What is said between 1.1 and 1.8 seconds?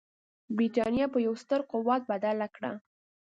په یوه ستر